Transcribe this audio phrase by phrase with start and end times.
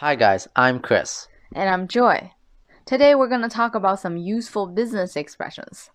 [0.00, 1.26] Hi, guys, I'm Chris.
[1.52, 2.30] And I'm Joy.
[2.84, 5.90] Today we're going to talk about some useful business expressions.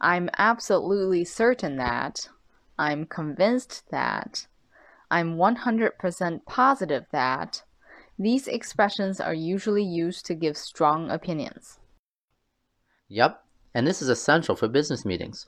[0.00, 2.28] I'm absolutely certain that,
[2.78, 4.46] I'm convinced that,
[5.10, 7.64] I'm 100% positive that,
[8.16, 11.80] these expressions are usually used to give strong opinions.
[13.08, 13.42] Yep,
[13.74, 15.46] and this is essential for business meetings.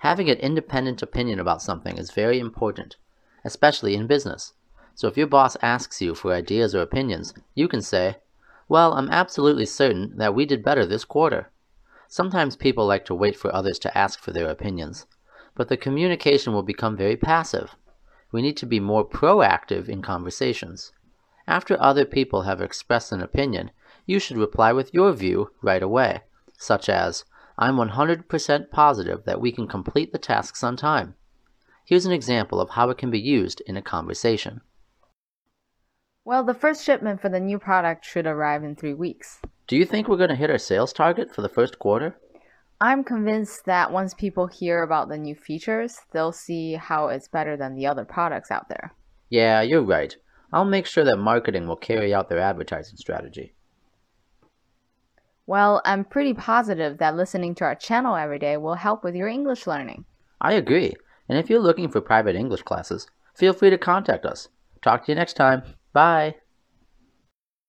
[0.00, 2.96] Having an independent opinion about something is very important,
[3.42, 4.52] especially in business.
[4.98, 8.16] So if your boss asks you for ideas or opinions, you can say,
[8.68, 11.52] Well, I'm absolutely certain that we did better this quarter.
[12.08, 15.06] Sometimes people like to wait for others to ask for their opinions,
[15.54, 17.76] but the communication will become very passive.
[18.32, 20.90] We need to be more proactive in conversations.
[21.46, 23.70] After other people have expressed an opinion,
[24.04, 26.22] you should reply with your view right away,
[26.56, 27.24] such as,
[27.56, 31.14] I'm 100% positive that we can complete the tasks on time.
[31.84, 34.60] Here's an example of how it can be used in a conversation.
[36.28, 39.40] Well, the first shipment for the new product should arrive in three weeks.
[39.66, 42.18] Do you think we're going to hit our sales target for the first quarter?
[42.82, 47.56] I'm convinced that once people hear about the new features, they'll see how it's better
[47.56, 48.92] than the other products out there.
[49.30, 50.14] Yeah, you're right.
[50.52, 53.54] I'll make sure that marketing will carry out their advertising strategy.
[55.46, 59.28] Well, I'm pretty positive that listening to our channel every day will help with your
[59.28, 60.04] English learning.
[60.42, 60.92] I agree.
[61.26, 64.48] And if you're looking for private English classes, feel free to contact us.
[64.82, 65.62] Talk to you next time.
[65.98, 66.36] Bye.